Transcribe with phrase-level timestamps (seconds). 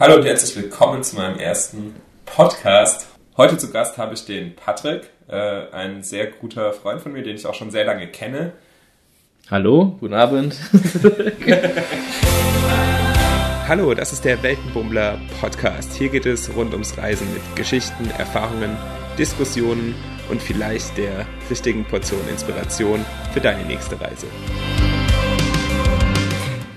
[0.00, 1.92] Hallo und herzlich willkommen zu meinem ersten
[2.24, 3.08] Podcast.
[3.36, 7.34] Heute zu Gast habe ich den Patrick, äh, ein sehr guter Freund von mir, den
[7.34, 8.52] ich auch schon sehr lange kenne.
[9.50, 10.54] Hallo, guten Abend.
[13.66, 15.92] Hallo, das ist der Weltenbummler Podcast.
[15.94, 18.76] Hier geht es rund ums Reisen mit Geschichten, Erfahrungen,
[19.18, 19.96] Diskussionen
[20.30, 24.28] und vielleicht der richtigen Portion Inspiration für deine nächste Reise.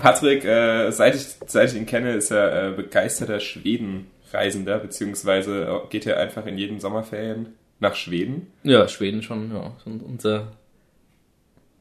[0.02, 5.88] Patrick, äh, seit, ich, seit ich ihn kenne, ist er äh, begeisterter Schwedenreisender, beziehungsweise äh,
[5.90, 8.48] geht er einfach in jeden Sommerferien nach Schweden.
[8.64, 9.76] Ja, Schweden schon, ja.
[9.84, 10.48] Unser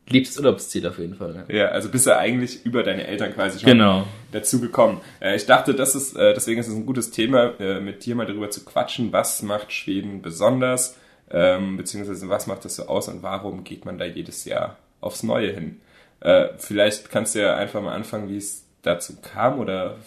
[0.08, 1.46] liebstes Urlaubsziel auf jeden Fall.
[1.49, 1.55] Ja.
[1.55, 4.05] ja, also bist du eigentlich über deine Eltern quasi schon genau.
[4.32, 5.02] dazu gekommen.
[5.20, 8.13] Äh, ich dachte, das ist, äh, deswegen ist es ein gutes Thema, äh, mit dir
[8.13, 10.96] mal darüber zu quatschen, was macht Schweden besonders,
[11.32, 15.24] ähm, beziehungsweise was macht das so aus und warum geht man da jedes Jahr aufs
[15.24, 15.82] Neue hin?
[16.22, 19.98] Äh, vielleicht kannst du ja einfach mal anfangen, wie es dazu kam oder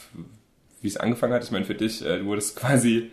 [0.80, 1.44] wie es angefangen hat.
[1.44, 3.10] Ich meine, für dich, äh, du wurdest quasi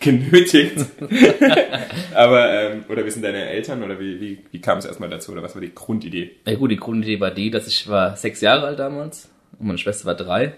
[0.00, 0.86] genötigt.
[2.14, 5.32] Aber, ähm, oder wie sind deine Eltern oder wie, wie, wie kam es erstmal dazu
[5.32, 6.36] oder was war die Grundidee?
[6.46, 9.78] Ja gut, die Grundidee war die, dass ich war sechs Jahre alt damals und meine
[9.78, 10.54] Schwester war drei.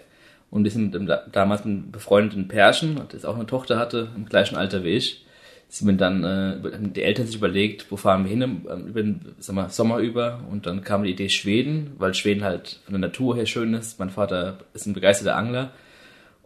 [0.50, 0.96] Und wir sind
[1.32, 5.26] damals mit einem befreundeten Pärchen, das auch eine Tochter hatte, im gleichen Alter wie ich
[5.68, 6.56] sind wir dann, äh,
[6.94, 10.40] die Eltern sich überlegt, wo fahren wir hin ähm, über den sag mal, Sommer über
[10.50, 13.98] und dann kam die Idee Schweden, weil Schweden halt von der Natur her schön ist.
[13.98, 15.72] Mein Vater ist ein begeisterter Angler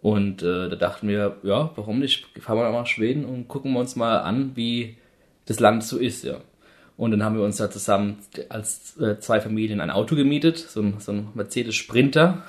[0.00, 3.72] und äh, da dachten wir, ja, warum nicht, fahren wir mal nach Schweden und gucken
[3.72, 4.96] wir uns mal an, wie
[5.46, 6.38] das Land so ist, ja.
[6.96, 10.82] Und dann haben wir uns da zusammen als äh, zwei Familien ein Auto gemietet, so
[10.82, 12.42] ein, so ein Mercedes Sprinter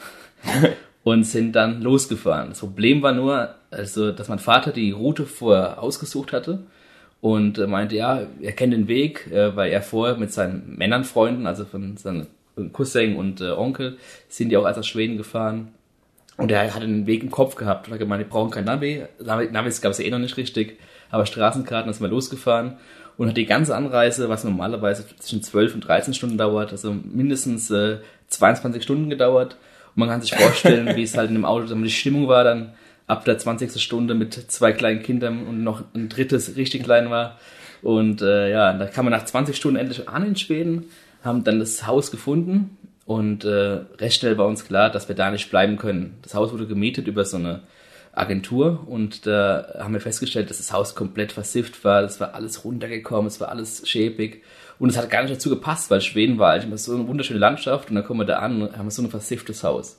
[1.03, 2.49] und sind dann losgefahren.
[2.49, 6.59] Das Problem war nur, also, dass mein Vater die Route vorher ausgesucht hatte
[7.21, 11.65] und meinte, ja, er kennt den Weg, äh, weil er vorher mit seinen Männernfreunden, also
[11.65, 12.27] von seinen
[12.71, 13.97] Cousin und äh, Onkel,
[14.29, 15.69] sind die auch als aus Schweden gefahren.
[16.37, 17.87] Und er hatte den Weg im Kopf gehabt.
[17.87, 19.03] Und hat gemeint, die brauchen kein Navi.
[19.19, 20.79] Navis gab es ja eh noch nicht richtig.
[21.11, 22.77] Aber Straßenkarten ist mal losgefahren
[23.17, 27.69] und hat die ganze Anreise, was normalerweise zwischen 12 und 13 Stunden dauert, also mindestens
[27.69, 29.57] äh, 22 Stunden gedauert.
[29.95, 32.43] Und man kann sich vorstellen, wie es halt in dem Auto dann die Stimmung war
[32.43, 32.73] dann
[33.07, 33.81] ab der 20.
[33.81, 37.37] Stunde mit zwei kleinen Kindern und noch ein drittes richtig klein war.
[37.81, 40.85] Und äh, ja, da kam man nach 20 Stunden endlich an in Schweden,
[41.23, 45.29] haben dann das Haus gefunden und äh, recht schnell war uns klar, dass wir da
[45.29, 46.17] nicht bleiben können.
[46.21, 47.61] Das Haus wurde gemietet über so eine
[48.13, 52.63] Agentur und da haben wir festgestellt, dass das Haus komplett versifft war, es war alles
[52.63, 54.43] runtergekommen, es war alles schäbig
[54.79, 57.39] und es hat gar nicht dazu gepasst, weil Schweden war eigentlich immer so eine wunderschöne
[57.39, 59.97] Landschaft und dann kommen wir da an und haben so ein versifftes Haus.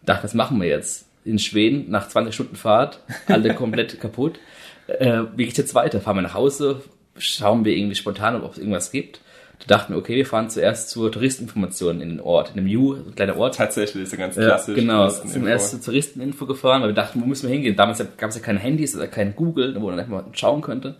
[0.00, 1.06] Ich dachte, was machen wir jetzt?
[1.24, 4.38] In Schweden, nach 20 Stunden Fahrt, alle komplett kaputt.
[4.86, 6.00] Äh, wie geht's jetzt weiter?
[6.00, 6.82] Fahren wir nach Hause?
[7.16, 9.20] Schauen wir irgendwie spontan, ob es irgendwas gibt?
[9.60, 12.94] Da dachten wir, okay, wir fahren zuerst zur Touristeninformation in den Ort, in dem Ju,
[12.94, 13.56] ein kleiner Ort.
[13.56, 14.76] Tatsächlich, ist ja ganz klassisch.
[14.76, 17.76] Ja, genau, sind erst zur Touristeninfo gefahren, weil wir dachten, wo müssen wir hingehen?
[17.76, 20.96] Damals gab es ja keine Handys oder kein Google, wo man einfach mal schauen könnte.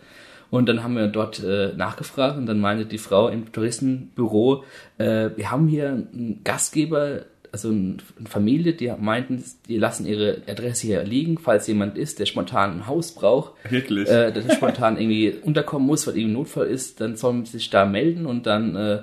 [0.53, 4.63] Und dann haben wir dort äh, nachgefragt und dann meinte die Frau im Touristenbüro,
[4.99, 7.21] äh, wir haben hier einen Gastgeber,
[7.51, 7.97] also eine
[8.29, 12.85] Familie, die meinten, die lassen ihre Adresse hier liegen, falls jemand ist, der spontan ein
[12.85, 14.07] Haus braucht, Wirklich?
[14.07, 17.87] Äh, der spontan irgendwie unterkommen muss, weil ihm Notfall ist, dann sollen sie sich da
[17.87, 18.99] melden und dann äh,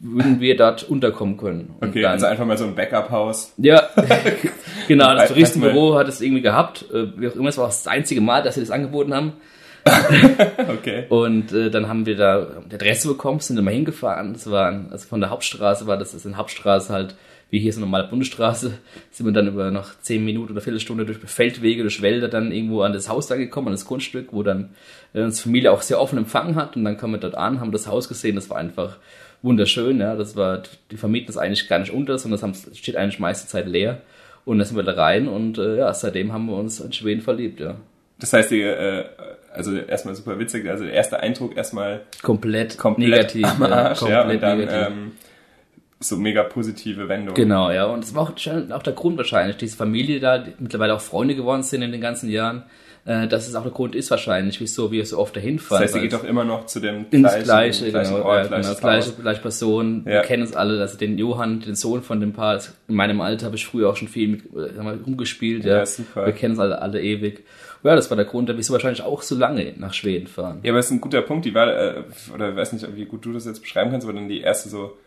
[0.00, 1.74] würden wir dort unterkommen können.
[1.80, 3.52] Und okay, dann, also einfach mal so ein Backup-Haus.
[3.58, 3.90] Ja,
[4.88, 8.22] genau, das Touristenbüro hat es irgendwie gehabt, äh, wie auch immer, es war das einzige
[8.22, 9.34] Mal, dass sie das angeboten haben.
[10.68, 11.04] okay.
[11.08, 14.32] Und äh, dann haben wir da die Adresse bekommen, sind immer hingefahren.
[14.32, 17.14] Das war, also von der Hauptstraße war das, das ist eine Hauptstraße halt,
[17.50, 18.72] wie hier ist eine normale Bundesstraße,
[19.10, 22.82] sind wir dann über noch zehn Minuten oder Viertelstunde durch Feldwege, durch Wälder dann irgendwo
[22.82, 24.70] an das Haus da gekommen, an das Grundstück, wo dann
[25.14, 26.76] äh, uns Familie auch sehr offen empfangen hat.
[26.76, 28.96] Und dann kamen wir dort an, haben das Haus gesehen, das war einfach
[29.42, 30.16] wunderschön, ja.
[30.16, 33.66] Das war, die vermieten das eigentlich gar nicht unter, sondern das steht eigentlich meiste Zeit
[33.66, 34.02] leer.
[34.44, 37.20] Und dann sind wir da rein und äh, ja, seitdem haben wir uns in Schweden
[37.20, 37.76] verliebt, ja.
[38.18, 39.04] Das heißt, die, äh,
[39.52, 44.20] also erstmal super witzig, also der erste Eindruck erstmal komplett, komplett negativ, am Arsch, ja,
[44.20, 44.86] komplett und dann negativ.
[44.88, 45.12] ähm,
[46.00, 47.34] so mega positive Wendung.
[47.34, 47.86] Genau, ja.
[47.86, 51.00] Und es war auch, schon auch der Grund wahrscheinlich, diese Familie da, die mittlerweile auch
[51.00, 52.64] Freunde geworden sind in den ganzen Jahren,
[53.08, 55.80] äh, dass es auch der Grund ist wahrscheinlich, wieso wir so oft dahin Das fahren.
[55.80, 59.12] heißt, ihr geht doch immer noch zu dem gleichen, gleiche, gleichen genau, Ort, genau, gleiche,
[59.12, 60.02] gleiche Person.
[60.04, 60.12] Ja.
[60.12, 63.46] Wir kennen uns alle, also den Johann, den Sohn von dem Paar, in meinem Alter
[63.46, 65.78] habe ich früher auch schon viel mit äh, wir rumgespielt, ja.
[65.78, 66.26] Ja, super.
[66.26, 67.44] Wir kennen uns alle, alle ewig.
[67.82, 70.60] Ja, das war der Grund, wieso wahrscheinlich auch so lange nach Schweden fahren.
[70.62, 71.46] Ja, aber das ist ein guter Punkt.
[71.46, 72.02] Die war, äh,
[72.34, 74.68] oder ich weiß nicht, wie gut du das jetzt beschreiben kannst, aber dann die erste
[74.68, 74.98] so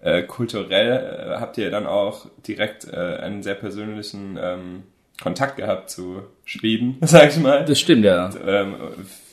[0.00, 4.82] äh, kulturell äh, habt ihr dann auch direkt äh, einen sehr persönlichen ähm,
[5.20, 7.64] Kontakt gehabt zu Schweden, sag ich mal.
[7.64, 8.30] Das stimmt, ja.
[8.46, 8.76] Ähm,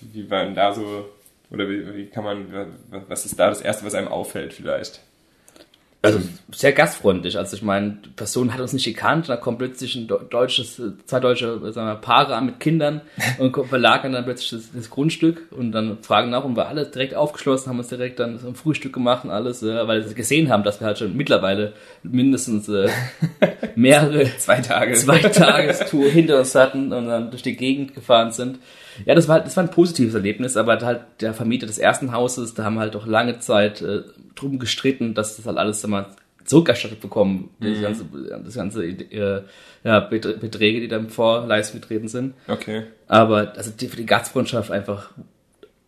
[0.02, 1.10] wie war denn da so,
[1.50, 2.46] oder wie, wie kann man,
[3.08, 5.02] was ist da das Erste, was einem auffällt vielleicht?
[6.08, 7.38] Also sehr gastfreundlich.
[7.38, 11.20] Also ich meine, die Person hat uns nicht gekannt, da kommt plötzlich ein deutsches, zwei
[11.20, 13.02] deutsche sagen wir, Paare an mit Kindern
[13.38, 17.16] und verlagern dann plötzlich das, das, Grundstück und dann fragen nach und wir alle direkt
[17.16, 20.50] aufgeschlossen, haben uns direkt dann so ein Frühstück gemacht und alles, äh, weil sie gesehen
[20.50, 21.74] haben, dass wir halt schon mittlerweile
[22.04, 22.90] mindestens äh,
[23.76, 28.60] mehrere zwei Tage zwei Tagestour hinter uns hatten und dann durch die Gegend gefahren sind.
[29.06, 32.54] Ja, das war, das war ein positives Erlebnis, aber halt der Vermieter des ersten Hauses,
[32.54, 34.02] da haben wir halt auch lange Zeit äh,
[34.40, 37.74] drum gestritten, dass das halt alles immer zurückerstattet bekommen, mhm.
[37.74, 38.06] das ganze,
[38.46, 39.42] das ganze äh,
[39.84, 42.34] ja, Beträge, die da im Vorleistung getreten sind.
[42.48, 42.84] Okay.
[43.08, 45.12] Aber also die, für die Gastfreundschaft einfach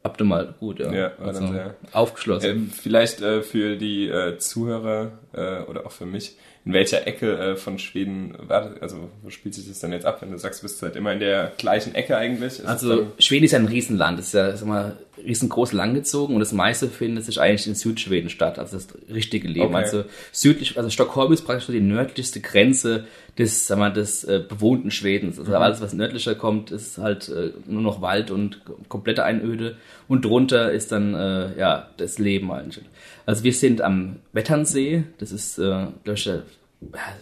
[0.03, 0.91] optimal gut, ja.
[0.93, 2.49] ja also, sehr aufgeschlossen.
[2.49, 6.35] Ähm, vielleicht äh, für die äh, Zuhörer äh, oder auch für mich,
[6.69, 10.05] in welcher Ecke äh, von Schweden war das, also wo spielt sich das dann jetzt
[10.05, 12.59] ab, wenn du sagst, du bist halt immer in der gleichen Ecke eigentlich?
[12.59, 16.41] Ist also Schweden ist ja ein Riesenland, es ist ja sag mal, riesengroß langgezogen und
[16.41, 19.73] das meiste findet sich eigentlich in Südschweden statt, also das richtige Leben.
[19.73, 19.77] Okay.
[19.77, 23.07] Also südlich, also Stockholm ist praktisch so die nördlichste Grenze
[23.39, 25.39] des, sag mal, des äh, bewohnten Schwedens.
[25.39, 25.57] Also mhm.
[25.57, 29.75] alles, was nördlicher kommt, ist halt äh, nur noch Wald und komplette Einöde
[30.07, 32.85] und drunter ist dann äh, ja das Leben eigentlich.
[33.25, 36.29] Also wir sind am Wetternsee, das ist, äh, glaube ich,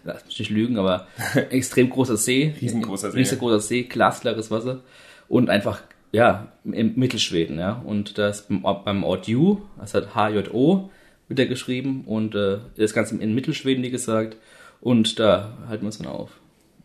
[0.03, 1.07] lass mich nicht lügen, aber
[1.49, 2.53] extrem großer See.
[2.61, 3.17] Riesengroßer See.
[3.17, 4.81] Riesengroßer See, glasklares Wasser
[5.27, 5.81] und einfach,
[6.11, 7.81] ja, im Mittelschweden, ja.
[7.85, 10.89] Und das beim Ort Ju, das hat HJO,
[11.27, 14.37] wird er geschrieben und äh, das Ganze in Mittelschweden, wie gesagt.
[14.79, 16.31] Und da halten wir uns dann auf.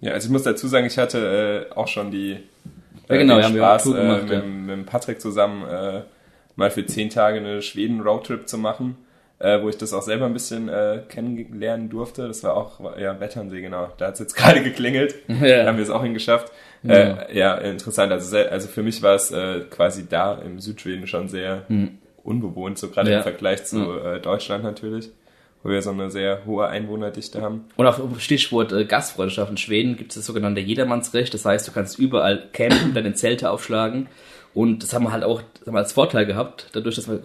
[0.01, 2.39] Ja, also ich muss dazu sagen, ich hatte äh, auch schon die
[3.09, 4.77] ja, genau, den Spaß, wir gemacht, äh, mit, ja.
[4.77, 6.03] mit Patrick zusammen äh,
[6.57, 8.97] mal für zehn Tage eine Schweden-Roadtrip zu machen
[9.43, 12.29] äh, wo ich das auch selber ein bisschen äh, kennenlernen durfte.
[12.29, 13.89] Das war auch, ja, Wetternsee, genau.
[13.99, 15.15] Da hat es jetzt gerade geklingelt.
[15.43, 15.62] Ja.
[15.62, 16.53] Da haben wir es auch hingeschafft.
[16.85, 16.94] Ja.
[16.94, 18.12] Äh, ja, interessant.
[18.12, 21.99] Also, also für mich war es äh, quasi da im Südschweden schon sehr mhm.
[22.23, 23.17] unbewohnt, so gerade ja.
[23.19, 25.11] im Vergleich zu äh, Deutschland natürlich
[25.65, 27.67] wo wir so eine sehr hohe Einwohnerdichte haben.
[27.77, 31.33] Und auf Stichwort äh, Gastfreundschaft in Schweden gibt es das sogenannte Jedermannsrecht.
[31.33, 34.09] Das heißt, du kannst überall campen, deine Zelte aufschlagen
[34.55, 37.23] und das haben wir halt auch wir als Vorteil gehabt, dadurch, dass wir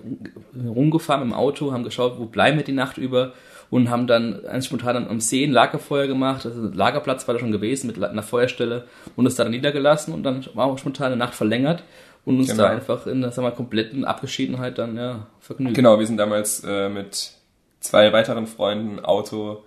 [0.68, 3.34] rumgefahren im Auto, haben geschaut, wo bleiben wir die Nacht über
[3.70, 6.46] und haben dann ganz spontan dann am See ein Lagerfeuer gemacht.
[6.46, 8.86] Also Lagerplatz war da schon gewesen mit einer Feuerstelle
[9.16, 11.84] und es da dann niedergelassen und dann war auch spontan eine Nacht verlängert
[12.26, 12.64] und uns genau.
[12.64, 15.76] da einfach in der kompletten Abgeschiedenheit dann ja vergnügt.
[15.76, 17.32] Genau, wir sind damals äh, mit
[17.80, 19.64] zwei weiteren Freunden Auto,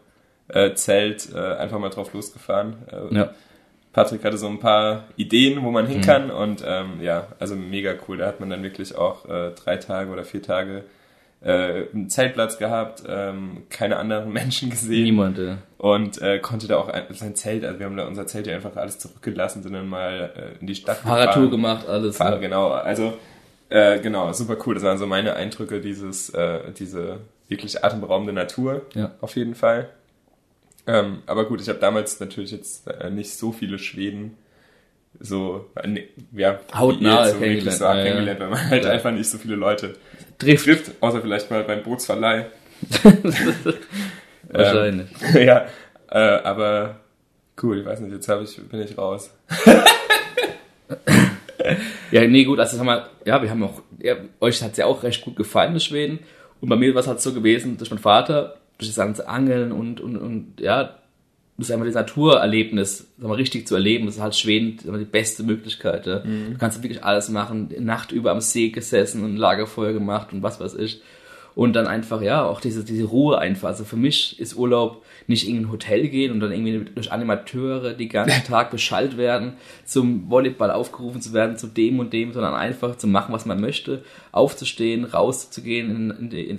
[0.49, 2.77] äh, Zelt äh, einfach mal drauf losgefahren.
[2.91, 3.31] Äh, ja
[3.93, 6.03] Patrick hatte so ein paar Ideen, wo man hin mhm.
[6.03, 6.35] kann mhm.
[6.35, 8.19] und ähm, ja, also mega cool.
[8.19, 10.85] Da hat man dann wirklich auch äh, drei Tage oder vier Tage
[11.43, 15.05] äh, einen Zeltplatz gehabt, ähm, keine anderen Menschen gesehen.
[15.05, 15.59] Niemand, ja.
[15.79, 18.55] Und äh, konnte da auch ein, sein Zelt, also wir haben da unser Zelt ja
[18.55, 22.19] einfach alles zurückgelassen, sind dann mal äh, in die Stadt Fahrradtour gemacht, alles.
[22.19, 22.39] Fahr, ja.
[22.39, 23.15] Genau, also
[23.71, 24.75] äh, genau, super cool.
[24.75, 29.13] Das waren so meine Eindrücke, dieses, äh, diese wirklich atemberaubende Natur, ja.
[29.21, 29.89] auf jeden Fall.
[30.91, 34.37] Ähm, aber gut, ich habe damals natürlich jetzt äh, nicht so viele Schweden
[35.21, 38.91] so äh, ja, hautnah so wirklich so ja, kennengelernt, weil man halt ja.
[38.91, 39.95] einfach nicht so viele Leute
[40.39, 40.65] trifft.
[40.65, 42.47] trifft außer vielleicht mal beim Bootsverleih.
[44.49, 45.09] Wahrscheinlich.
[45.35, 45.67] Ähm, ja,
[46.11, 46.97] äh, aber
[47.63, 49.33] cool, ich weiß nicht, jetzt hab ich, bin ich raus.
[52.11, 55.05] ja, nee, gut, also haben wir, ja, wir haben auch, ja, euch hat's ja auch
[55.05, 56.19] recht gut gefallen, das Schweden.
[56.61, 59.73] Und bei mir war es halt so gewesen, dass mein Vater durch das ganze Angeln
[59.73, 60.97] und, und, und ja,
[61.61, 64.07] das ist einfach das Naturerlebnis, sag mal, richtig zu erleben.
[64.07, 66.07] Das ist halt Schweden mal, die beste Möglichkeit.
[66.07, 66.21] Ja.
[66.25, 66.53] Mhm.
[66.53, 67.69] Du kannst wirklich alles machen.
[67.81, 71.03] Nacht über am See gesessen und Lagerfeuer gemacht und was weiß ich.
[71.55, 73.69] Und dann einfach, ja, auch diese, diese Ruhe einfach.
[73.69, 77.93] Also für mich ist Urlaub nicht in ein Hotel gehen und dann irgendwie durch Animateure
[77.93, 79.55] die ganzen Tag beschallt werden,
[79.85, 83.61] zum Volleyball aufgerufen zu werden, zu dem und dem, sondern einfach zu machen, was man
[83.61, 84.03] möchte,
[84.33, 86.59] aufzustehen, rauszugehen, in, in, in,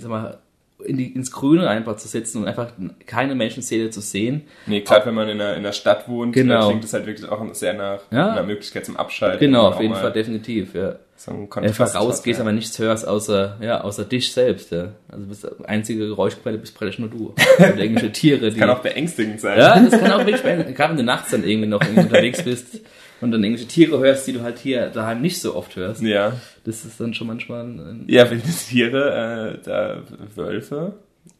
[0.84, 2.72] in die, ins Grüne einfach zu sitzen und einfach
[3.06, 4.42] keine Menschenseele zu sehen.
[4.66, 6.68] Nee, gerade wenn man in einer, in einer Stadt wohnt, genau.
[6.68, 8.32] klingt es halt wirklich auch sehr nach ja.
[8.32, 9.40] einer Möglichkeit zum Abschalten.
[9.40, 10.96] Genau, auf jeden Fall, definitiv, ja.
[11.14, 12.44] So einfach rausgehst, ja.
[12.44, 14.88] aber nichts hörst außer, ja, außer dich selbst, ja.
[15.08, 17.34] Also bist einzige Geräuschquelle bist praktisch nur du.
[17.58, 18.58] Oder irgendwelche Tiere, die.
[18.58, 19.58] Das kann auch beängstigend sein.
[19.58, 22.80] Ja, das kann auch wirklich beängstigend, gerade wenn du nachts dann irgendwie noch unterwegs bist
[23.20, 26.02] und dann irgendwelche Tiere hörst, die du halt hier daheim nicht so oft hörst.
[26.02, 26.32] Ja.
[26.64, 30.02] Das ist dann schon manchmal ein, Ja, wilde Tiere, äh, da
[30.36, 30.94] Wölfe.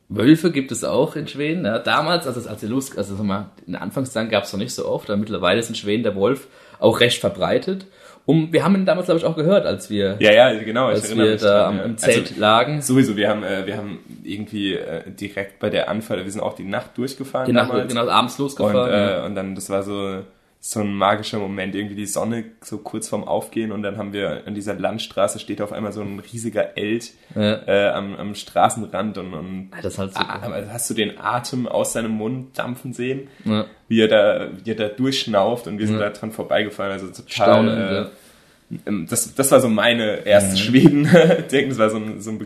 [0.09, 1.65] Wölfe gibt es auch in Schweden.
[1.65, 4.75] Ja, damals, also als sie los, also sag mal, in Anfangszeit gab es noch nicht
[4.75, 6.49] so oft, aber mittlerweile ist in Schweden der Wolf
[6.81, 7.87] auch recht verbreitet.
[8.25, 11.15] Und wir haben ihn damals, glaube ich, auch gehört, als wir, ja, ja, genau, als
[11.17, 12.81] wir da am, im Zelt also, lagen.
[12.81, 16.55] Sowieso, wir haben, äh, wir haben irgendwie äh, direkt bei der Anfall, wir sind auch
[16.55, 17.47] die Nacht durchgefahren.
[17.47, 18.77] Die Nacht, genau, abends losgefahren.
[18.77, 20.23] Und, äh, und dann, das war so,
[20.65, 24.43] so ein magischer Moment, irgendwie die Sonne so kurz vorm Aufgehen und dann haben wir
[24.47, 27.55] an dieser Landstraße steht auf einmal so ein riesiger Eld Ja.
[27.67, 30.21] äh, am, am Straßenrand und, und Ja, das halt so.
[30.21, 33.65] ah, aber hast du den Atem aus seinem Mund dampfen sehen, Ja.
[33.89, 36.09] wie er da, wie er da durchschnauft und wir sind Ja.
[36.09, 37.25] da dran vorbeigefahren, also total.
[37.27, 42.31] Staunend, äh, ähm, das, das war so meine erste Schweden-Ding, das war so ein, so
[42.31, 42.39] ein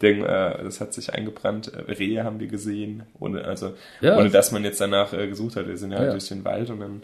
[0.00, 1.72] Begrüßungsding, äh, das hat sich eingebrannt.
[1.72, 4.16] Äh, Rehe haben wir gesehen, ohne, also, Ja.
[4.18, 5.68] ohne dass man jetzt danach äh, gesucht hat.
[5.68, 6.12] Wir sind ja, halt Ja.
[6.12, 7.02] durch den Wald und dann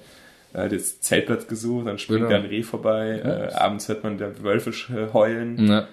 [0.54, 2.30] äh, das Zeltplatz gesucht, dann springt Genau.
[2.30, 5.86] da ein Reh vorbei, äh, abends hört man da Wölfe sch- heulen.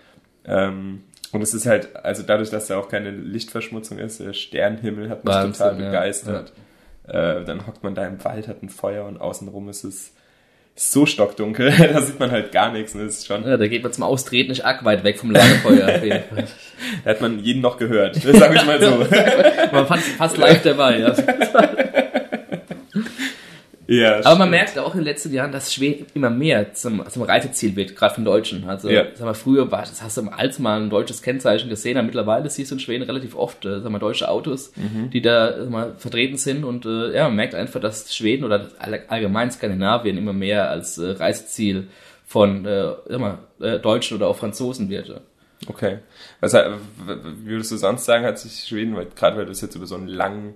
[0.45, 5.09] Ähm, und es ist halt, also dadurch, dass da auch keine Lichtverschmutzung ist, der Sternenhimmel
[5.09, 6.53] hat mich Wahnsinn, total begeistert.
[7.07, 10.13] Äh, dann hockt man da im Wald, hat ein Feuer und außenrum ist es
[10.75, 12.93] so stockdunkel, da sieht man halt gar nichts.
[12.93, 15.95] Das ist schon, ja, da geht man zum Austreten nicht arg weit weg vom Lagerfeuer
[15.95, 16.47] auf jeden Fall.
[17.03, 19.05] da hat man jeden noch gehört, sag ich mal so.
[19.71, 20.99] Man fand fast live dabei.
[20.99, 21.15] Ja.
[23.87, 24.51] Ja, Aber man stimmt.
[24.51, 28.15] merkt auch in den letzten Jahren, dass Schweden immer mehr zum, zum Reiseziel wird, gerade
[28.15, 28.67] von Deutschen.
[28.69, 29.05] Also, Ja.
[29.13, 32.49] sag mal, früher war, das hast du als mal ein deutsches Kennzeichen gesehen, aber mittlerweile
[32.49, 35.09] siehst du in Schweden relativ oft, äh, sag mal, deutsche Autos, Mhm.
[35.09, 39.03] die da, mal, vertreten sind und, äh, ja, man merkt einfach, dass Schweden oder all-
[39.07, 41.87] allgemein Skandinavien immer mehr als äh, Reiseziel
[42.25, 45.21] von, äh, mal, äh, Deutschen oder auch Franzosen wird.
[45.67, 45.99] Okay.
[46.41, 49.75] Was, wie würdest du sonst sagen, hat sich Schweden, weil, gerade weil du es jetzt
[49.75, 50.55] über so einen langen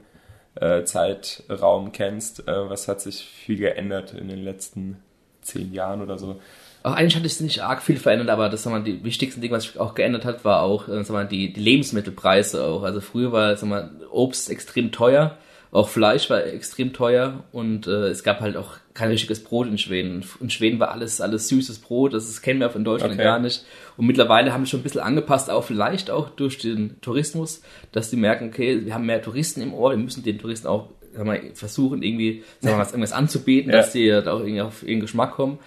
[0.59, 4.97] äh, Zeitraum kennst, äh, was hat sich viel geändert in den letzten
[5.41, 6.39] zehn Jahren oder so?
[6.83, 9.55] Auch eigentlich hat sich nicht arg viel verändert, aber das sag mal, die wichtigsten Dinge,
[9.55, 12.83] was sich auch geändert hat, war auch äh, mal, die, die Lebensmittelpreise auch.
[12.83, 15.37] Also früher war mal, Obst extrem teuer,
[15.71, 19.77] auch Fleisch war extrem teuer und äh, es gab halt auch kein richtiges Brot in
[19.77, 20.23] Schweden.
[20.39, 23.23] In Schweden war alles alles süßes Brot, das kennen wir in Deutschland Okay.
[23.23, 23.65] gar nicht.
[23.97, 28.09] Und mittlerweile haben wir schon ein bisschen angepasst, auch vielleicht auch durch den Tourismus, dass
[28.09, 31.25] die merken, okay, wir haben mehr Touristen im Ohr, wir müssen den Touristen auch sag
[31.25, 33.77] mal, versuchen, irgendwie sagen wir was, irgendwas anzubieten, Ja.
[33.77, 35.57] dass die da auch irgendwie auf ihren Geschmack kommen.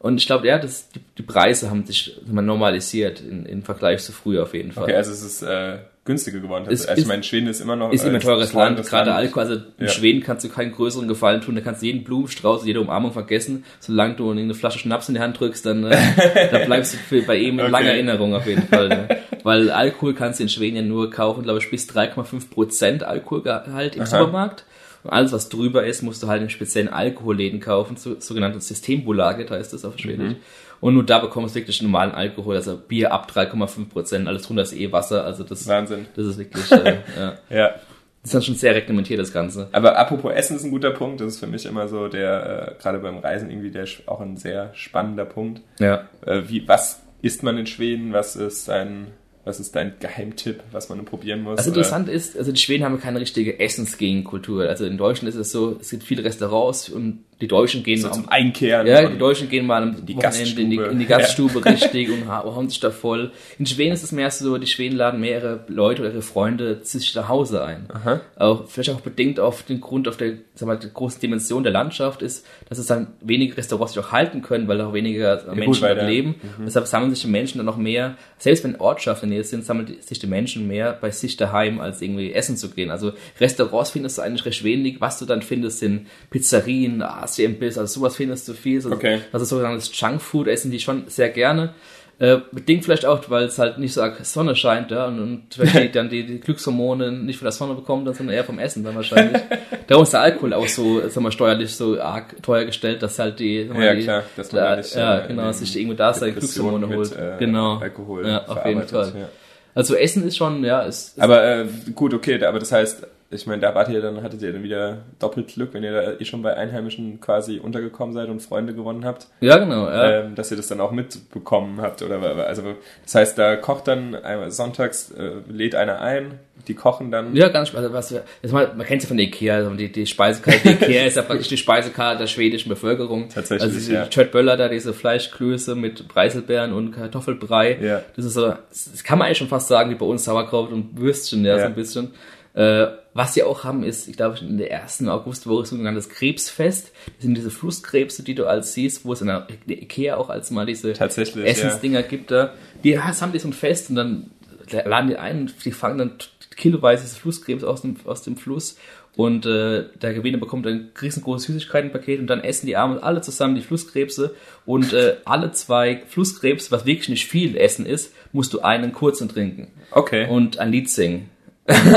[0.00, 4.12] Und ich glaube, ja, das, die, die Preise haben sich normalisiert in, im Vergleich zu
[4.12, 4.84] früher auf jeden Fall.
[4.84, 6.66] Okay, also es ist äh, günstiger geworden.
[6.68, 8.52] Es Also, also ich ist- meine, Schweden ist immer noch ist immer ein äh, teures
[8.52, 9.12] Land, gerade.
[9.12, 9.42] Alkohol.
[9.42, 9.88] Also in Ja.
[9.88, 11.56] Schweden kannst du keinen größeren Gefallen tun.
[11.56, 13.64] Da kannst du jeden Blumenstrauß, jede Umarmung vergessen.
[13.80, 15.96] Solange du eine Flasche Schnaps in die Hand drückst, dann äh,
[16.52, 17.70] da bleibst du für, bei ihm in Okay.
[17.72, 18.88] langer Erinnerung auf jeden Fall.
[18.88, 19.08] Ne?
[19.42, 23.96] Weil Alkohol kannst du in Schweden ja nur kaufen, glaube ich, bis 3,5 Prozent Alkoholgehalt
[23.96, 24.64] im Supermarkt.
[25.04, 29.50] Und alles, was drüber ist, musst du halt in speziellen Alkoholläden kaufen, so, sogenannte Systembolaget
[29.50, 30.36] heißt das auf Schwedisch.
[30.80, 34.62] Und nur da bekommst du wirklich normalen Alkohol, also Bier ab 3,5 Prozent, alles drunter
[34.62, 36.06] ist eh Wasser, also das, Wahnsinn.
[36.14, 37.38] das ist wirklich, äh, ja.
[37.50, 37.74] Ja.
[38.22, 39.68] Das ist dann schon sehr reglementiert, das Ganze.
[39.72, 41.20] Aber apropos Essen ist ein guter Punkt.
[41.20, 44.36] Das ist für mich immer so der, äh, gerade beim Reisen irgendwie der auch ein
[44.36, 45.62] sehr spannender Punkt.
[45.78, 46.08] Ja.
[46.26, 48.12] Äh, wie, was isst man in Schweden?
[48.12, 49.12] Was ist ein,
[49.48, 51.58] was ist dein Geheimtipp, was man probieren muss?
[51.58, 54.68] Was interessant ist, also die Schweden haben keine richtige Essensgegenkultur.
[54.68, 58.08] Also in Deutschland ist es so, es gibt viele Restaurants und die Deutschen gehen so
[58.10, 58.86] zum Einkehren.
[58.86, 60.92] Ja, die Deutschen gehen mal am die Wochenende in die, Gaststube.
[60.92, 63.30] in die Gaststube richtig und ha- hauen sich da voll.
[63.60, 66.98] In Schweden ist es mehr so, die Schweden laden mehrere Leute oder ihre Freunde zu
[66.98, 67.86] sich nach Hause ein.
[67.92, 68.20] Aha.
[68.36, 71.70] Auch, vielleicht auch bedingt auf den Grund, auf der, sag mal, der großen Dimension der
[71.72, 75.82] Landschaft ist, dass es dann wenige Restaurants sich auch halten können, weil auch weniger Menschen
[75.82, 76.34] weil dort der- leben.
[76.66, 79.64] Deshalb sammeln sich die Menschen dann noch mehr, selbst wenn Ortschaften in der Nähe sind,
[79.64, 82.90] sammeln sich die Menschen mehr bei sich daheim, als irgendwie essen zu gehen.
[82.90, 85.00] Also Restaurants findest du eigentlich recht wenig.
[85.00, 88.80] Was du dann findest, sind Pizzerien, Asien-Biss, also sowas findest du viel.
[88.80, 89.20] So, Okay.
[89.32, 91.74] Also sogenanntes Junkfood essen die schon sehr gerne.
[92.20, 95.42] Äh, bedingt vielleicht auch, weil es halt nicht so Sonne scheint, ja, und, und
[95.74, 98.82] die dann die, die Glückshormone nicht von der Sonne bekommen, dann sondern eher vom Essen
[98.82, 99.40] dann wahrscheinlich.
[99.86, 103.38] Darum ist der Alkohol auch so, sagen wir, steuerlich so arg teuer gestellt, dass halt
[103.38, 106.32] die, Ja, die, klar, dass man da, nicht, ja, äh, genau, sich irgendwie da seine
[106.32, 107.10] Glückshormone holt.
[107.10, 107.78] mit, äh, genau.
[107.78, 109.12] Alkohol Ja, auf jeden Fall.
[109.16, 109.28] ja.
[109.76, 113.46] Also Essen ist schon, ja, ist, ist Aber äh, gut, okay, aber das heißt, ich
[113.46, 116.24] meine, da wart ihr dann, hattet ihr dann wieder doppelt Glück, wenn ihr da eh
[116.24, 120.20] schon bei Einheimischen quasi untergekommen seid und Freunde gewonnen habt, ja genau, ja.
[120.20, 122.00] ähm, dass ihr das dann auch mitbekommen habt.
[122.00, 122.62] Oder also
[123.04, 127.36] das heißt, da kocht dann einmal sonntags, äh, lädt einer ein, die kochen dann.
[127.36, 130.06] Ja, ganz also was jetzt mal, man kennt sie von der Ikea, also die, die
[130.06, 133.28] Speisekarte der Ikea ist ja praktisch die Speisekarte der schwedischen Bevölkerung.
[133.28, 134.24] Tatsächlich, Also diese ja.
[134.24, 137.78] Böller da, diese Fleischklöße mit Preiselbeeren und Kartoffelbrei.
[137.82, 138.02] Ja.
[138.16, 140.98] Das ist so, das kann man eigentlich schon fast sagen, wie bei uns Sauerkraut und
[140.98, 141.60] Würstchen, ja, Ja.
[141.60, 142.14] so ein bisschen.
[142.54, 146.92] Äh, was sie auch haben, ist, ich glaube, in der ersten Augustwoche ist sogenanntes Krebsfest.
[147.16, 150.52] Das sind diese Flusskrebse, die du als siehst, wo es in der Ikea auch als
[150.52, 152.54] mal diese Essensdinger gibt da.
[152.84, 154.30] Die ja, das haben die so ein Fest und dann
[154.70, 156.12] laden die ein und die fangen dann
[156.56, 158.78] kiloweise diese Flusskrebs aus dem, aus dem Fluss
[159.16, 163.56] und äh, der Gewinner bekommt ein riesengroßes Süßigkeitenpaket und dann essen die Armen alle zusammen
[163.56, 168.60] die Flusskrebse und äh, alle zwei Flusskrebs, was wirklich nicht viel Essen ist, musst du
[168.60, 170.28] einen kurzen trinken Okay.
[170.28, 171.30] und ein Lied singen.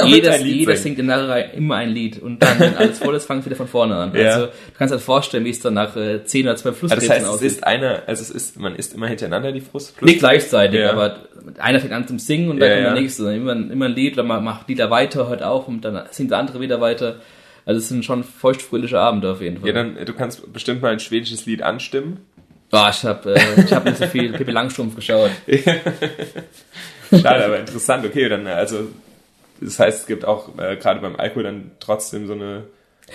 [0.06, 3.26] Jeder, jeder singt in der Reihe immer ein Lied und dann, wenn alles voll ist,
[3.26, 4.14] fangen wieder von vorne an.
[4.16, 4.34] Ja.
[4.34, 6.96] Also, du kannst dir halt vorstellen, wie es dann nach äh, 10 oder 12 Also
[6.96, 10.02] das Flusskrebsen heißt, es ist einer, also es ist, man isst immer hintereinander die Frust.
[10.02, 10.92] Nicht gleichzeitig, Ja.
[10.92, 11.18] aber
[11.60, 13.24] einer fängt an zum Singen und dann Ja, kommt der nächste.
[13.24, 16.32] Dann Immer, immer ein Lied, dann ma- macht Lieder weiter, hört auf und dann singt
[16.32, 17.18] der andere wieder weiter.
[17.66, 19.68] Also es sind schon feuchtfröhliche Abende auf jeden Fall.
[19.68, 22.18] Ja, dann, du kannst bestimmt mal ein schwedisches Lied anstimmen.
[22.72, 25.30] Boah, ich habe äh, ich hab nicht so viel Pippi Langstrumpf geschaut.
[27.12, 28.06] Schade, aber interessant.
[28.06, 28.88] Okay, dann, also,
[29.62, 32.64] das heißt, es gibt auch, äh, gerade beim Alkohol dann trotzdem so eine,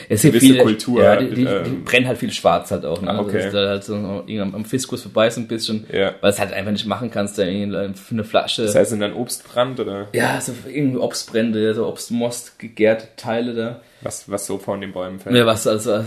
[0.08, 2.84] Es gibt Gewisse viele, Kultur, Ja, die, die, die ähm, brennen halt viel schwarz halt
[2.84, 3.00] auch.
[3.02, 3.10] Ne?
[3.10, 3.50] Ah, okay.
[3.50, 4.24] Da halt so am,
[4.54, 5.86] am Fiskus vorbei so ein bisschen.
[5.92, 6.14] Ja.
[6.20, 8.62] Weil es halt einfach nicht machen kannst, da eine Flasche.
[8.64, 13.80] das heißt, sind dann Obstbrand oder ja, so irgendwie Obstbrände, so Obstmost, gegärte Teile da.
[14.02, 15.34] was, was so von den Bäumen fällt.
[15.34, 16.04] Ja, was also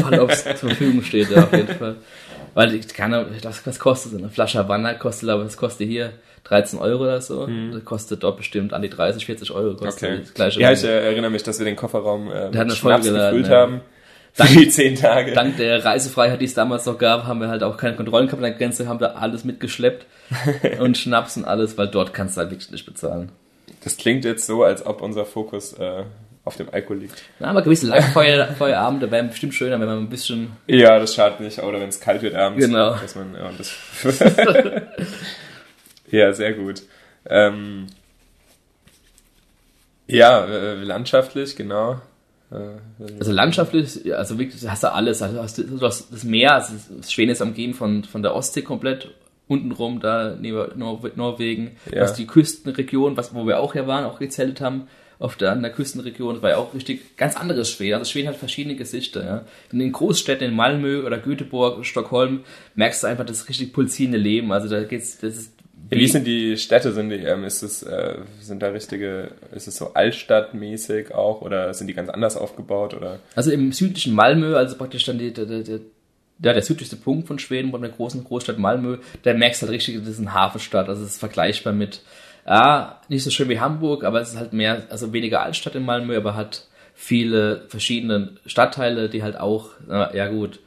[0.00, 1.96] voll Obst zur Verfügung steht, ja, auf jeden Fall.
[2.54, 6.12] Weil ich kann, das, was kostet eine Flasche Havanna kostet, aber was kostet hier
[6.44, 7.46] 13 Euro oder so.
[7.46, 10.14] Das kostet dort bestimmt an die 30, 40 Euro kostet Mhm.
[10.14, 10.22] Okay.
[10.24, 10.60] das gleiche.
[10.60, 13.56] Ja, ich äh, erinnere mich, dass wir den Kofferraum äh, mit Schnaps gefüllt ja.
[13.56, 13.80] haben.
[14.32, 15.32] Für die zehn Tage.
[15.32, 18.42] Dank der Reisefreiheit, die es damals noch gab, haben wir halt auch keine Kontrollen gehabt
[18.42, 20.06] an der Grenze, haben wir alles mitgeschleppt
[20.80, 23.32] und Schnaps und alles, weil dort kannst du halt wirklich nicht bezahlen.
[23.82, 26.04] Das klingt jetzt so, als ob unser Fokus äh,
[26.44, 27.22] auf dem Alkohol liegt.
[27.38, 31.62] Na, aber gewisse Lagerfeuerabende wären bestimmt schöner, wenn man ein bisschen Ja, das schadet nicht.
[31.62, 32.64] Oder wenn es kalt wird abends.
[32.64, 32.94] Genau.
[32.94, 33.72] Dass man, ja, das
[36.10, 36.82] ja, sehr gut.
[37.26, 37.86] Ähm,
[40.06, 42.00] ja, äh, landschaftlich, genau.
[42.50, 42.56] Äh,
[43.18, 45.22] Also landschaftlich, also wirklich, hast du alles.
[45.22, 48.22] Also hast du, du hast das Meer, also das Schweden ist am Gehen von, von
[48.22, 49.10] der Ostsee komplett
[49.46, 51.76] untenrum, da neben Nor Norwegen.
[51.86, 52.02] Du Ja.
[52.02, 54.88] hast die Küstenregion, was, wo wir auch ja waren, auch gezeltet haben,
[55.20, 57.98] auf der, an der Küstenregion, war ja auch richtig ganz anderes Schweden.
[57.98, 59.24] Also Schweden hat verschiedene Gesichter.
[59.24, 59.44] Ja.
[59.70, 62.40] In den Großstädten in Malmö oder Göteborg, Stockholm,
[62.74, 64.50] merkst du einfach das richtig pulsierende Leben.
[64.50, 65.52] Also da geht's, das ist
[65.88, 66.92] wie sind die Städte?
[66.92, 71.74] Sind die, ähm, ist es, äh, sind da richtige, ist es so Altstadtmäßig auch oder
[71.74, 73.18] sind die ganz anders aufgebaut oder?
[73.34, 75.80] Also im südlichen Malmö, also praktisch dann die, der, der, der,
[76.42, 79.74] ja, der südlichste Punkt von Schweden, von der großen Großstadt Malmö, da merkst du halt
[79.74, 80.88] richtig, das ist eine Hafenstadt.
[80.88, 82.02] Also es ist vergleichbar mit,
[82.46, 85.84] ja, nicht so schön wie Hamburg, aber es ist halt mehr, also weniger Altstadt in
[85.84, 90.60] Malmö, aber hat viele verschiedene Stadtteile, die halt auch, ja gut,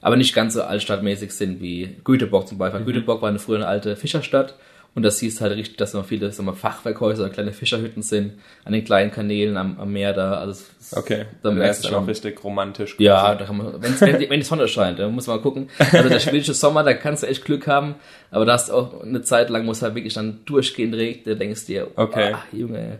[0.00, 2.84] aber nicht ganz so altstadtmäßig sind wie Göteborg zum Beispiel.
[2.84, 4.54] Göteborg war eine früher eine alte Fischerstadt
[4.94, 8.72] und das siehst halt richtig, dass noch viele sagen wir, Fachwerkhäuser, kleine Fischerhütten sind an
[8.74, 10.34] den kleinen Kanälen am, am Meer da.
[10.34, 12.04] Also es- Okay, da dann merkst du schon.
[12.04, 12.96] richtig romantisch.
[12.98, 15.42] Ja, da kann man, wenn's, wenn, die- wenn die Sonne scheint, dann muss man mal
[15.42, 15.70] gucken.
[15.78, 17.94] Also der schwedische Sommer, da kannst du echt Glück haben,
[18.30, 21.34] aber da hast du auch eine Zeit lang, muss halt wirklich dann durchgehend regnen, da
[21.34, 22.32] denkst du dir, Okay.
[22.34, 22.98] ah, Junge,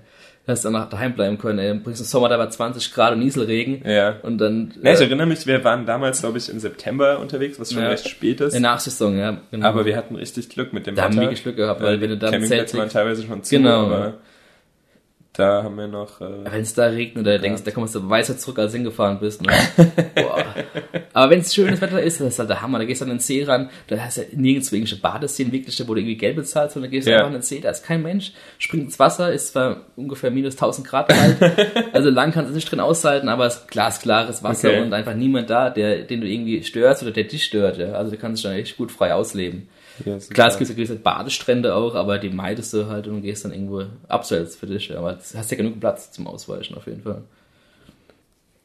[0.49, 1.73] hast dann daheim bleiben können, ey.
[1.75, 4.17] bringst im Sommer da war 20 Grad und Nieselregen Ja.
[4.23, 7.61] und dann Ne, ich äh, erinnere mich, wir waren damals, glaube ich, im September unterwegs,
[7.61, 7.89] was schon Ja.
[7.91, 8.55] recht spät ist.
[8.55, 9.37] in der Nachsaison, ja.
[9.53, 9.67] Genau.
[9.67, 11.21] Aber wir hatten richtig Glück mit dem Da haben Wetter.
[11.21, 13.43] wir wirklich Glück gehabt, weil Äh, wenn du da im Campingplätze Zelt waren teilweise schon
[13.45, 13.87] zu, Genau.
[13.87, 14.15] aber
[15.35, 16.21] da haben wir noch...
[16.21, 19.19] Äh, wenn es da regnet, da denkst da kommst du weißer zurück, als du hingefahren
[19.19, 19.41] bist.
[19.43, 19.53] Ne?
[20.15, 20.45] Boah.
[21.15, 22.79] Aber wenn es schönes Wetter ist, das ist halt der Hammer.
[22.79, 25.81] Da gehst du an den See ran, da hast du ja nirgends irgendwelche Badeszenen, wirklich,
[25.89, 27.19] wo du irgendwie Geld bezahlst, sondern gehst du Ja.
[27.19, 30.55] einfach an den See, da ist kein Mensch, springt ins Wasser, ist zwar ungefähr minus
[30.55, 31.37] 1000 Grad kalt,
[31.95, 34.83] also lang kannst du nicht drin aushalten, aber es ist glasklares Wasser Okay.
[34.83, 37.79] und einfach niemand da, der, den du irgendwie störst oder der dich stört.
[37.79, 37.93] Ja?
[37.93, 39.69] Also du kannst dich dann echt gut frei ausleben.
[39.99, 40.19] Super.
[40.35, 43.85] Klar, es gibt gewisse Badestrände auch, aber die meidest du halt und gehst dann irgendwo
[44.09, 44.97] abseits für dich.
[44.97, 47.23] Aber du hast ja genug Platz zum Ausweichen auf jeden Fall.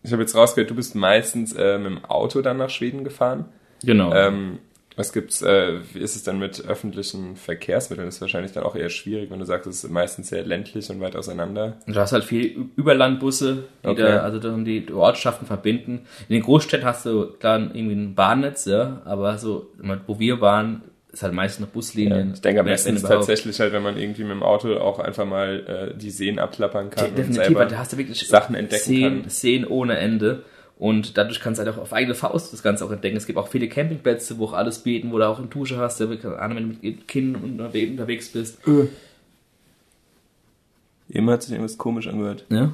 [0.03, 3.45] Ich habe jetzt rausgehört, du bist meistens äh, mit dem Auto dann nach Schweden gefahren.
[3.83, 4.13] Genau.
[4.13, 4.59] Ähm,
[4.97, 8.07] was gibt's, äh, wie ist es dann mit öffentlichen Verkehrsmitteln?
[8.07, 10.89] Das ist wahrscheinlich dann auch eher schwierig, wenn du sagst, es ist meistens sehr ländlich
[10.89, 11.77] und weit auseinander.
[11.85, 14.01] Du hast halt viel Überlandbusse, die Okay.
[14.01, 16.07] da, also dann die, Ortschaften verbinden.
[16.27, 19.69] In den Großstädten hast du klar irgendwie ein Bahnnetz, ja, aber so,
[20.07, 20.81] wo wir waren,
[21.17, 22.31] ist halt meistens noch Buslinien.
[22.33, 23.19] Ich denke am besten ist überhaupt.
[23.27, 26.89] tatsächlich halt, wenn man irgendwie mit dem Auto auch einfach mal äh, die Seen abklappern
[26.89, 29.29] kann und Definitiv, selber weil da hast du wirklich Sachen entdecken Seen, kann.
[29.29, 30.43] Seen ohne Ende.
[30.79, 33.17] Und dadurch kannst du halt auch auf eigene Faust das Ganze auch entdecken.
[33.17, 35.99] Es gibt auch viele Campingplätze, wo auch alles bieten, wo du auch eine Dusche hast,
[35.99, 38.59] ja, keine Ahnung, wenn du mit Kindern unterwe- unterwegs bist.
[41.09, 42.45] Eben hat sich irgendwas komisch angehört.
[42.49, 42.71] Ja?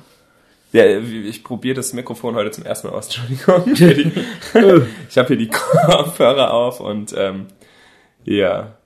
[0.73, 3.07] Ja, ich probiere das Mikrofon heute zum ersten Mal aus.
[3.15, 4.07] Entschuldigung.
[5.09, 5.47] Ich habe hier die
[5.85, 7.45] Kopfhörer auf und ähm,
[8.25, 8.77] ja.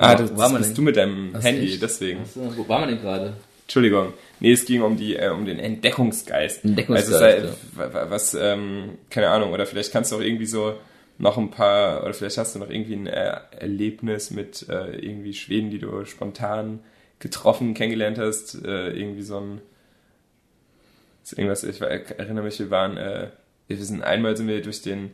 [0.00, 0.76] Ah, Wo das, war man bist denn?
[0.76, 1.82] du mit deinem Hast Handy, echt?
[1.82, 2.24] deswegen.
[2.24, 3.34] So, wo war man denn gerade?
[3.62, 4.12] Entschuldigung.
[4.40, 6.64] Nee, es ging um die äh, um den Entdeckungsgeist.
[6.64, 10.74] Entdeckungsgeist, Also, wa- wa- was, ähm, keine Ahnung, oder vielleicht kannst du auch irgendwie so
[11.18, 15.34] noch ein paar, oder vielleicht hast du noch irgendwie ein äh, Erlebnis mit äh, irgendwie
[15.34, 16.78] Schweden, die du spontan
[17.18, 19.60] getroffen, kennengelernt hast, äh, irgendwie so ein
[21.36, 23.28] irgendwas, ich war, erinnere mich, wir waren, äh,
[23.66, 25.10] wir sind einmal sind wir durch den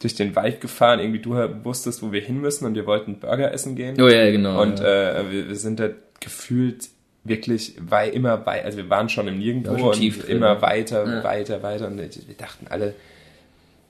[0.00, 1.34] durch den Wald gefahren, irgendwie du
[1.64, 4.00] wusstest, wo wir hin müssen und wir wollten Burger essen gehen.
[4.00, 4.62] Oh ja, genau.
[4.62, 5.18] Und ja.
[5.20, 5.88] äh, wir, wir sind da
[6.20, 6.88] gefühlt
[7.24, 11.04] wirklich weil immer weit, also wir waren schon im Nirgendwo schon und drin, immer weiter,
[11.06, 11.24] Ja.
[11.24, 12.94] weiter, weiter und wir dachten alle,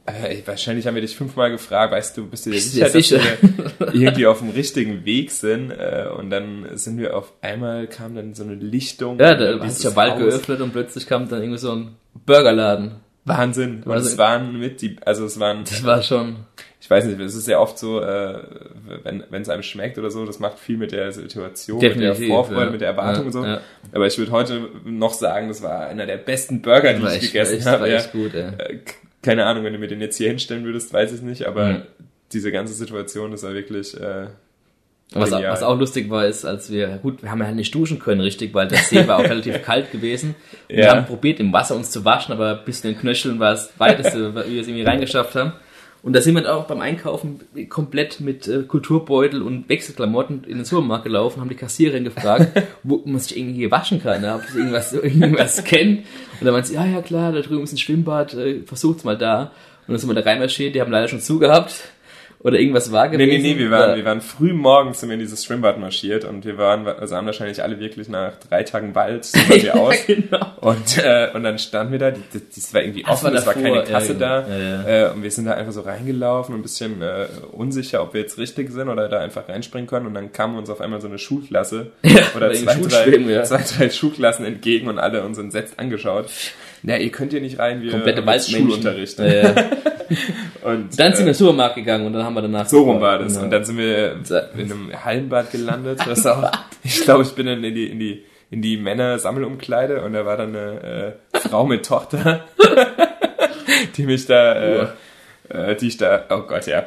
[0.06, 3.92] äh, wahrscheinlich haben wir dich fünfmal gefragt, weißt du, bist du dir sicher, dass wir
[3.92, 8.34] irgendwie auf dem richtigen Weg sind äh, und dann sind wir auf einmal, kam dann
[8.34, 9.18] so eine Lichtung.
[9.18, 10.20] Ja, da hat sich der Wald Haus.
[10.20, 12.96] geöffnet und plötzlich kam dann irgendwie so ein Burgerladen.
[13.28, 13.82] Wahnsinn.
[13.84, 16.36] Und Also- es waren mit die, also es waren, Das war schon.
[16.80, 18.38] ich weiß nicht, es ist ja oft so, äh,
[19.04, 22.28] wenn es einem schmeckt oder so, das macht viel mit der Situation, mit der Definitiv,
[22.28, 22.70] Vorfreude, ja.
[22.70, 23.44] mit der Erwartung Ja, und so.
[23.44, 23.60] ja.
[23.92, 27.20] Aber ich würde heute noch sagen, das war einer der besten Burger, die War ich
[27.32, 27.80] gegessen habe.
[27.82, 27.96] war Ja.
[27.96, 28.48] echt gut, ey.
[28.58, 28.78] Äh,
[29.22, 31.82] Keine Ahnung, wenn du mir den jetzt hier hinstellen würdest, weiß ich nicht, aber Mhm.
[32.32, 34.26] diese ganze Situation, das war wirklich äh,
[35.14, 35.52] Was, auch- genial.
[35.52, 38.52] was auch lustig war, ist, als wir, gut, wir haben ja nicht duschen können, richtig,
[38.52, 40.34] weil der See war auch relativ kalt gewesen.
[40.68, 40.96] Und Wir Ja.
[40.96, 44.34] haben probiert, im Wasser uns zu waschen, aber bis zu den Knöcheln war es weiteste,
[44.34, 45.52] wie wir es irgendwie reingeschafft haben.
[46.00, 50.58] Und da sind wir dann auch beim Einkaufen komplett mit äh, Kulturbeutel und Wechselklamotten in
[50.58, 54.42] den Supermarkt gelaufen, haben die Kassiererin gefragt, wo man sich irgendwie hier waschen kann, ob
[54.44, 56.00] sie irgendwas, irgendwas kennt.
[56.38, 59.18] Und dann meinte sie, ja, ja klar, da drüben ist ein Schwimmbad, äh, versucht's mal
[59.18, 59.50] da.
[59.86, 61.74] Und dann sind wir da reinmarschiert, die haben leider schon zugehabt.
[62.40, 63.42] Oder irgendwas war Nee, gewesen.
[63.42, 66.24] nee, nee, wir waren, Oder- wir waren früh morgens sind wir in dieses Schwimmbad marschiert
[66.24, 69.96] und wir waren, also haben wahrscheinlich alle wirklich nach drei Tagen Wald super wir aus.
[70.06, 70.46] genau.
[70.60, 73.44] Und, äh, und dann standen wir da, die, die, das war irgendwie offen, war es
[73.44, 74.40] war davor, keine Kasse ja, da.
[74.42, 74.56] genau.
[74.88, 78.20] Ja, Äh, und wir sind da einfach so reingelaufen, ein bisschen äh, unsicher, ob wir
[78.20, 80.06] jetzt richtig sind oder da einfach reinspringen können.
[80.06, 81.90] Und dann kam uns auf einmal so eine Schulklasse
[82.36, 86.26] oder zwei drei, zwei, drei Schulklassen entgegen und alle uns entsetzt angeschaut.
[86.82, 88.40] Na, ihr könnt hier nicht rein, wir komplette haben.
[88.40, 89.18] Schulunterricht.
[89.18, 89.54] Ja, ja.
[90.62, 92.66] Und, Dann sind wir in äh, den Supermarkt gegangen und dann haben wir danach.
[92.66, 93.34] so rum war das.
[93.34, 93.44] Genau.
[93.44, 94.16] Und dann sind wir
[94.56, 96.00] in einem Hallenbad gelandet.
[96.06, 96.50] Das auch,
[96.82, 100.36] ich glaube, ich bin dann in die, in die, in die Männer-Sammelumkleide und da war
[100.36, 102.44] dann eine äh, Frau mit Tochter,
[103.96, 104.86] die mich da, äh,
[105.50, 106.84] äh, die ich da, oh Gott, ja,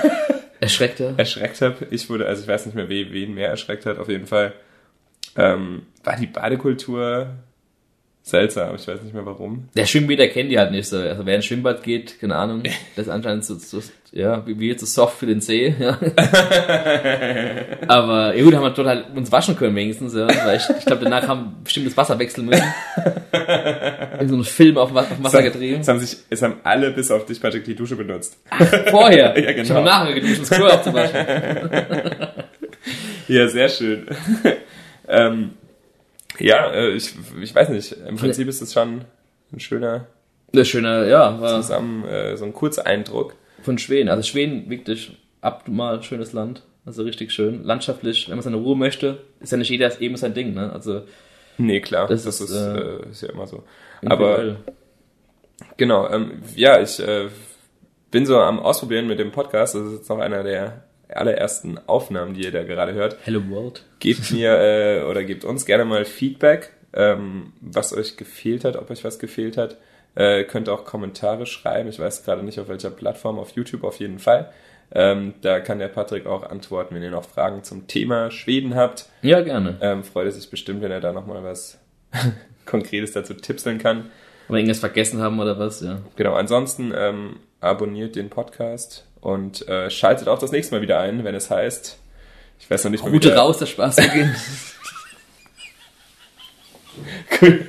[0.60, 1.14] Erschreckt er?
[1.18, 1.86] erschreckt habe.
[1.90, 4.52] Ich wurde, also ich weiß nicht mehr, wen, wen mehr erschreckt hat, auf jeden Fall.
[5.36, 7.28] Ähm, war die Badekultur
[8.26, 9.68] seltsam, ich weiß nicht mehr warum.
[9.76, 10.98] Der Schwimmbäder kennt die halt nicht so.
[10.98, 12.64] Also wer ins Schwimmbad geht, keine Ahnung,
[12.96, 15.90] das ist anscheinend so, so ja, wie jetzt so soft für den See, ja.
[17.86, 20.26] Aber ja gut, haben wir total uns waschen können wenigstens, ja.
[20.44, 22.64] Weil ich, ich glaube, danach haben bestimmt das Wasser wechseln müssen.
[24.20, 25.82] In so einem Film auf, auf Wasser getrieben.
[25.82, 28.38] Es haben sich, es haben alle bis auf dich, Patrick, die Dusche benutzt.
[28.90, 29.36] Vorher.
[29.46, 29.62] Ja, genau.
[29.62, 31.26] Ich habe nachher geduscht, das Klo abzuwaschen.
[33.28, 34.06] Ja, sehr schön.
[35.08, 35.50] ähm,
[36.38, 37.92] ja, äh, ich, ich weiß nicht.
[37.92, 39.04] Im Prinzip ist es schon
[39.52, 40.06] ein schöner
[40.52, 43.34] Das schöne, ja, war zusammen, äh, so ein Kurzeindruck.
[43.62, 44.08] von Schweden.
[44.08, 46.62] Also Schweden wirklich abnormal schönes Land.
[46.84, 47.64] Also richtig schön.
[47.64, 50.72] Landschaftlich, wenn man seine Ruhe möchte, ist ja nicht jeder eben sein Ding, ne?
[50.72, 51.02] Also
[51.58, 53.64] Nee, klar, das, Das ist, ist, äh, äh, ist ja immer so.
[54.04, 54.56] Aber
[55.76, 57.28] genau, ähm, ja, ich äh,
[58.10, 59.74] bin so am Ausprobieren mit dem Podcast.
[59.74, 63.16] Das ist jetzt noch einer der allerersten Aufnahmen, die ihr da gerade hört.
[63.22, 63.84] Hello World.
[64.00, 68.90] Gebt mir äh, oder gebt uns gerne mal Feedback, ähm, was euch gefehlt hat, ob
[68.90, 69.76] euch was gefehlt hat.
[70.14, 71.88] Äh, könnt auch Kommentare schreiben.
[71.88, 74.50] Ich weiß gerade nicht auf welcher Plattform, auf YouTube auf jeden Fall.
[74.92, 79.08] Ähm, da kann der Patrick auch antworten, wenn ihr noch Fragen zum Thema Schweden habt.
[79.22, 79.76] Ja, gerne.
[79.80, 81.78] Ähm, freut er sich bestimmt, wenn er da nochmal was
[82.66, 84.10] Konkretes dazu tipseln kann.
[84.48, 85.98] Oder irgendwas vergessen haben oder was, ja.
[86.14, 91.24] Genau, ansonsten ähm, abonniert den Podcast und äh, schaltet auch das nächste Mal wieder ein,
[91.24, 91.98] wenn es heißt,
[92.60, 94.36] ich weiß noch nicht Route wieder- raus, der Spaß beginnt.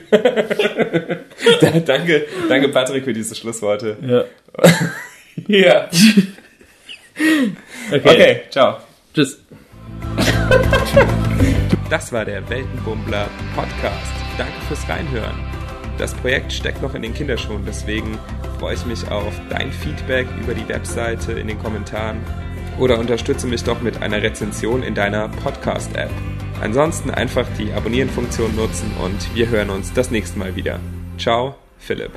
[1.60, 3.98] Da- danke, danke Patrick für diese Schlussworte.
[4.02, 4.24] ja.
[5.48, 5.88] Ja.
[7.92, 8.02] Okay.
[8.10, 8.78] Okay, ciao.
[9.14, 9.40] Tschüss.
[11.92, 14.14] Das war der Weltenbummler Podcast.
[14.38, 15.57] Danke fürs Reinhören.
[15.98, 18.20] Das Projekt steckt noch in den Kinderschuhen, deswegen
[18.60, 22.20] freue ich mich auf dein Feedback über die Webseite in den Kommentaren
[22.80, 26.12] oder unterstütze mich doch mit einer Rezension in deiner Podcast-App.
[26.62, 30.80] Ansonsten einfach die Abonnieren-Funktion nutzen und wir hören uns das nächste Mal wieder.
[31.18, 32.12] Ciao, Philipp.